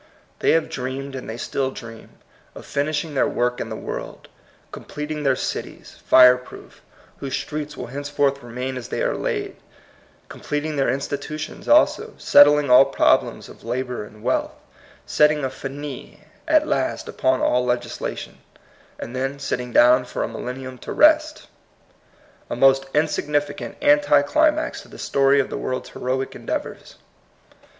[0.39, 2.09] They have dreamed, and they still dream,
[2.55, 4.29] of finish ing their work in the world,
[4.71, 6.81] completing their cities, fire proof,
[7.17, 9.57] whose streets will henceforth remain as they are laid,
[10.27, 14.55] com pleting their institutions also, settling all problems of labor and wealth,
[15.05, 18.39] setting a fin%% at last upon all legislation,
[18.97, 21.45] and then sitting down for a millennium to rest,—
[22.49, 26.95] a most insignificant anti climax to the story of the world's heroic endeavors.